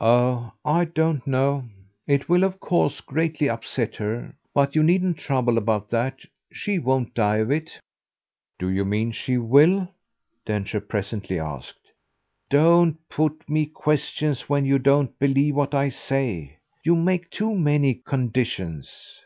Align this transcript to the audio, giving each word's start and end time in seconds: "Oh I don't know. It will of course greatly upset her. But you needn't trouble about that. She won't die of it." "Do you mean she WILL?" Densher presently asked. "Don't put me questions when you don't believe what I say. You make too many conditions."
"Oh 0.00 0.50
I 0.64 0.86
don't 0.86 1.24
know. 1.24 1.68
It 2.08 2.28
will 2.28 2.42
of 2.42 2.58
course 2.58 3.00
greatly 3.00 3.48
upset 3.48 3.94
her. 3.94 4.34
But 4.52 4.74
you 4.74 4.82
needn't 4.82 5.18
trouble 5.18 5.56
about 5.56 5.88
that. 5.90 6.18
She 6.52 6.80
won't 6.80 7.14
die 7.14 7.36
of 7.36 7.52
it." 7.52 7.78
"Do 8.58 8.68
you 8.70 8.84
mean 8.84 9.12
she 9.12 9.38
WILL?" 9.38 9.86
Densher 10.44 10.80
presently 10.80 11.38
asked. 11.38 11.92
"Don't 12.50 13.08
put 13.08 13.48
me 13.48 13.66
questions 13.66 14.48
when 14.48 14.64
you 14.64 14.80
don't 14.80 15.16
believe 15.20 15.54
what 15.54 15.76
I 15.76 15.90
say. 15.90 16.56
You 16.82 16.96
make 16.96 17.30
too 17.30 17.54
many 17.54 17.94
conditions." 17.94 19.20